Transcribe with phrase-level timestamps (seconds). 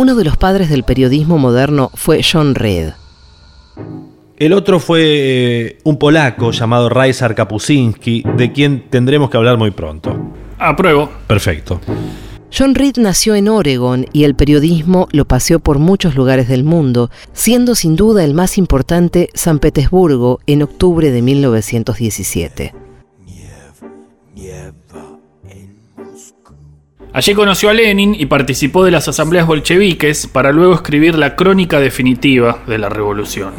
[0.00, 2.92] Uno de los padres del periodismo moderno fue John Reed.
[4.38, 9.72] El otro fue eh, un polaco llamado Rajsar Kapuscinski, de quien tendremos que hablar muy
[9.72, 10.16] pronto.
[10.58, 11.10] Apruebo.
[11.26, 11.82] Perfecto.
[12.50, 17.10] John Reed nació en Oregon y el periodismo lo paseó por muchos lugares del mundo,
[17.34, 22.72] siendo sin duda el más importante San Petersburgo en octubre de 1917.
[27.12, 31.80] Allí conoció a Lenin y participó de las asambleas bolcheviques para luego escribir la crónica
[31.80, 33.52] definitiva de la revolución.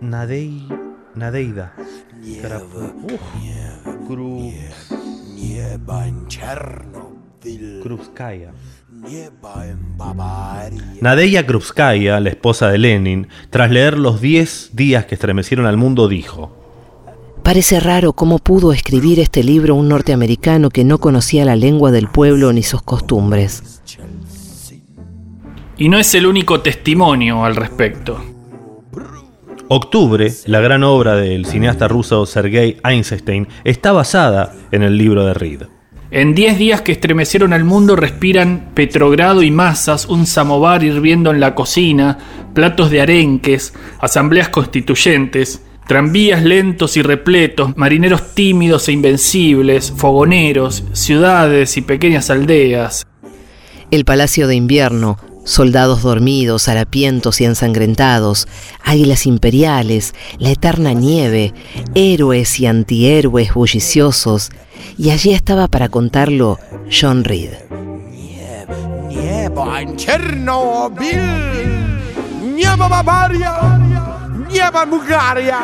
[0.00, 0.68] Nadei,
[1.14, 1.74] Nadeida.
[7.82, 8.52] Krupskaya.
[11.00, 16.06] Nadeya Krupskaya, la esposa de Lenin, tras leer los 10 días que estremecieron al mundo,
[16.06, 16.59] dijo:
[17.42, 22.08] Parece raro cómo pudo escribir este libro un norteamericano que no conocía la lengua del
[22.08, 23.82] pueblo ni sus costumbres.
[25.78, 28.22] Y no es el único testimonio al respecto.
[29.68, 35.32] Octubre, la gran obra del cineasta ruso Sergei Einstein, está basada en el libro de
[35.32, 35.62] Reed.
[36.10, 41.38] En 10 días que estremecieron al mundo respiran Petrogrado y masas, un samovar hirviendo en
[41.38, 42.18] la cocina,
[42.52, 51.76] platos de arenques, asambleas constituyentes, tranvías lentos y repletos, marineros tímidos e invencibles, fogoneros, ciudades
[51.76, 53.08] y pequeñas aldeas.
[53.90, 58.46] El palacio de invierno, soldados dormidos, harapientos y ensangrentados,
[58.84, 61.54] águilas imperiales, la eterna nieve,
[61.96, 64.50] héroes y antihéroes bulliciosos,
[64.96, 67.50] y allí estaba para contarlo John Reed.
[69.08, 71.18] Nieba en Chernobyl,
[72.78, 73.89] Bavaria,
[74.50, 75.58] nieba Bulgaria,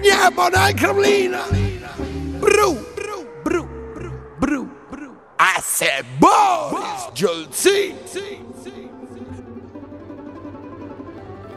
[0.00, 1.40] nieba Kremlina,
[2.40, 5.16] bru, bru, bru, bru, bru, bru.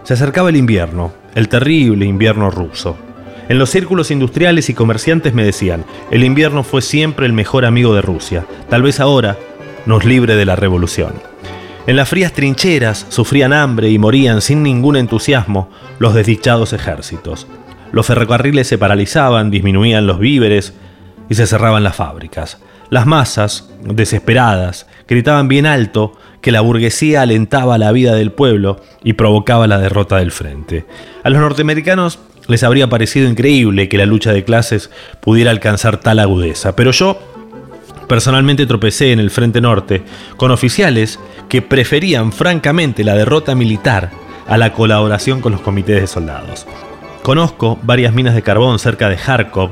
[0.03, 2.97] Se acercaba el invierno, el terrible invierno ruso.
[3.47, 7.95] En los círculos industriales y comerciantes me decían, el invierno fue siempre el mejor amigo
[7.95, 9.37] de Rusia, tal vez ahora
[9.85, 11.13] nos libre de la revolución.
[11.87, 17.47] En las frías trincheras sufrían hambre y morían sin ningún entusiasmo los desdichados ejércitos.
[17.91, 20.73] Los ferrocarriles se paralizaban, disminuían los víveres
[21.29, 22.59] y se cerraban las fábricas.
[22.89, 29.13] Las masas, desesperadas, gritaban bien alto que la burguesía alentaba la vida del pueblo y
[29.13, 30.85] provocaba la derrota del frente.
[31.23, 34.89] A los norteamericanos les habría parecido increíble que la lucha de clases
[35.21, 37.19] pudiera alcanzar tal agudeza, pero yo
[38.09, 40.03] personalmente tropecé en el Frente Norte
[40.35, 44.09] con oficiales que preferían francamente la derrota militar
[44.47, 46.65] a la colaboración con los comités de soldados.
[47.21, 49.69] Conozco varias minas de carbón cerca de Kharkov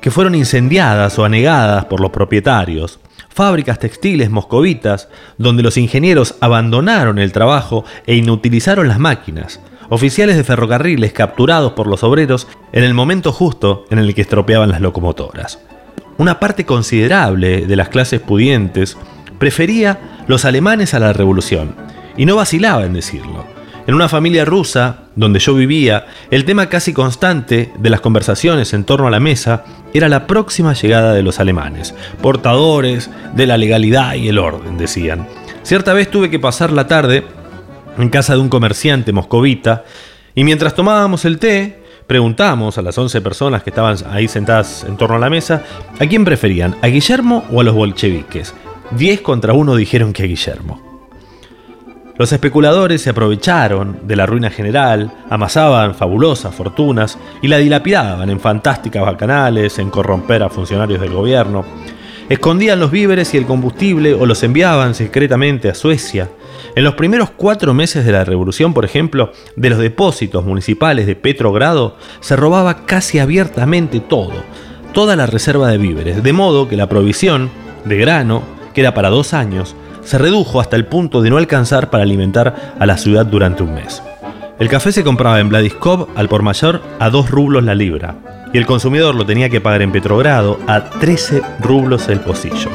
[0.00, 7.18] que fueron incendiadas o anegadas por los propietarios, fábricas textiles moscovitas donde los ingenieros abandonaron
[7.18, 12.94] el trabajo e inutilizaron las máquinas, oficiales de ferrocarriles capturados por los obreros en el
[12.94, 15.58] momento justo en el que estropeaban las locomotoras.
[16.18, 18.96] Una parte considerable de las clases pudientes
[19.38, 21.76] prefería los alemanes a la revolución,
[22.16, 23.46] y no vacilaba en decirlo.
[23.86, 28.82] En una familia rusa, donde yo vivía, el tema casi constante de las conversaciones en
[28.82, 29.64] torno a la mesa
[29.94, 35.26] era la próxima llegada de los alemanes, portadores de la legalidad y el orden, decían.
[35.62, 37.24] Cierta vez tuve que pasar la tarde
[37.96, 39.84] en casa de un comerciante moscovita
[40.34, 41.78] y mientras tomábamos el té,
[42.08, 45.62] preguntamos a las 11 personas que estaban ahí sentadas en torno a la mesa
[46.00, 48.54] a quién preferían, a Guillermo o a los bolcheviques.
[48.92, 50.88] 10 contra 1 dijeron que a Guillermo.
[52.16, 58.40] Los especuladores se aprovecharon de la ruina general, amasaban fabulosas fortunas y la dilapidaban en
[58.40, 61.64] fantásticas bacanales, en corromper a funcionarios del gobierno.
[62.28, 66.28] Escondían los víveres y el combustible o los enviaban secretamente a Suecia.
[66.78, 71.16] En los primeros cuatro meses de la revolución, por ejemplo, de los depósitos municipales de
[71.16, 74.44] Petrogrado, se robaba casi abiertamente todo,
[74.92, 77.50] toda la reserva de víveres, de modo que la provisión
[77.84, 78.44] de grano,
[78.74, 79.74] que era para dos años,
[80.04, 83.74] se redujo hasta el punto de no alcanzar para alimentar a la ciudad durante un
[83.74, 84.00] mes.
[84.60, 88.14] El café se compraba en Vladiskov al por mayor a 2 rublos la libra
[88.52, 92.70] y el consumidor lo tenía que pagar en Petrogrado a 13 rublos el pocillo.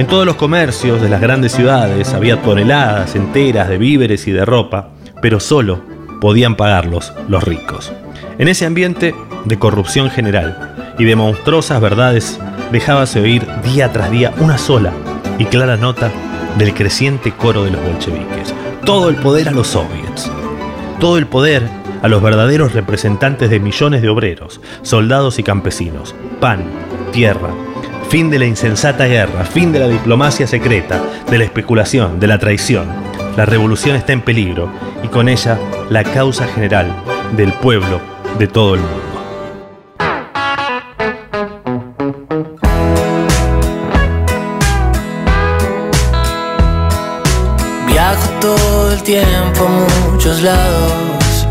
[0.00, 4.46] En todos los comercios de las grandes ciudades había toneladas enteras de víveres y de
[4.46, 5.82] ropa, pero solo
[6.22, 7.92] podían pagarlos los ricos.
[8.38, 9.14] En ese ambiente
[9.44, 12.40] de corrupción general y de monstruosas verdades
[12.72, 14.94] dejábase oír día tras día una sola
[15.38, 16.10] y clara nota
[16.56, 18.54] del creciente coro de los bolcheviques.
[18.86, 20.32] Todo el poder a los soviets.
[20.98, 21.68] Todo el poder
[22.00, 26.14] a los verdaderos representantes de millones de obreros, soldados y campesinos.
[26.40, 26.64] Pan,
[27.12, 27.50] tierra,
[28.10, 32.40] Fin de la insensata guerra, fin de la diplomacia secreta, de la especulación, de la
[32.40, 32.88] traición.
[33.36, 34.68] La revolución está en peligro
[35.04, 35.56] y con ella
[35.90, 36.92] la causa general
[37.36, 38.00] del pueblo
[38.36, 39.00] de todo el mundo.
[47.86, 51.46] Viajo todo el tiempo a muchos lados.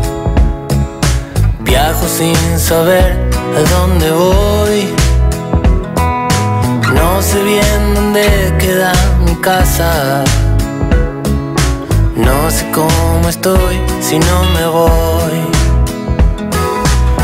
[1.60, 3.16] Viajo sin saber
[3.56, 4.99] a dónde voy.
[7.20, 8.94] No sé bien dónde queda
[9.26, 10.24] mi casa.
[12.16, 15.40] No sé cómo estoy si no me voy.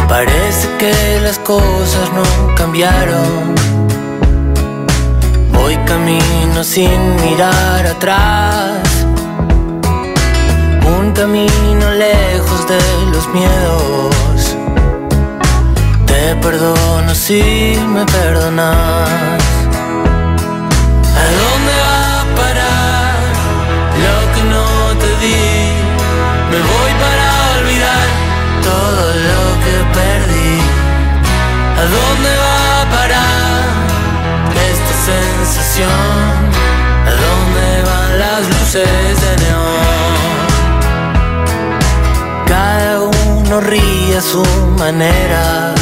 [0.07, 3.55] Parece que las cosas no cambiaron.
[5.55, 9.07] Voy camino sin mirar atrás.
[10.99, 12.81] Un camino lejos de
[13.13, 14.57] los miedos.
[16.05, 19.56] Te perdono si me perdonas.
[31.89, 33.77] Dónde va a parar
[34.71, 35.91] esta sensación?
[37.07, 40.47] ¿A dónde van las luces de neón?
[42.47, 44.45] Cada uno ríe a su
[44.79, 45.75] manera.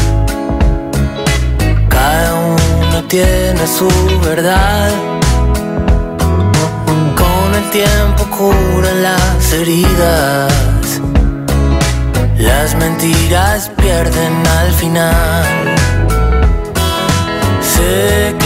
[1.89, 3.89] Cada uno tiene su
[4.21, 4.91] verdad.
[7.17, 11.01] Con el tiempo curan las heridas.
[12.39, 15.83] Las mentiras pierden al final.
[17.84, 18.44] Sé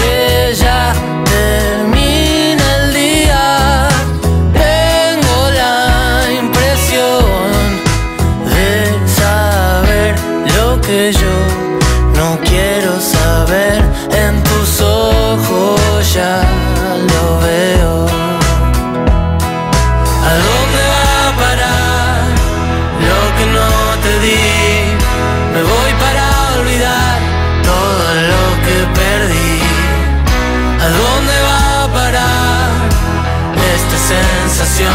[34.09, 34.93] sensación?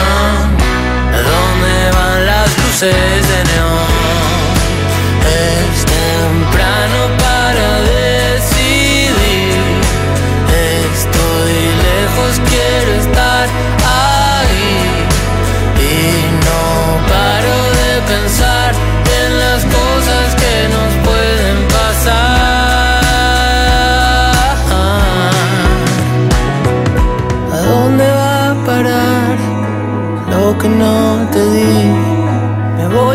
[1.14, 4.33] ¿A dónde van las luces de neón?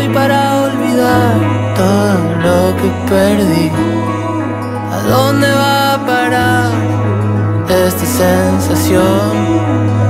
[0.07, 1.35] Para olvidar
[1.75, 3.69] todo lo que perdí.
[4.91, 6.71] ¿A dónde va a parar
[7.69, 10.08] esta sensación?